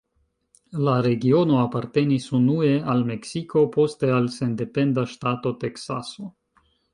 [0.85, 6.33] La regiono apartenis unue al Meksiko, poste al sendependa ŝtato Teksaso.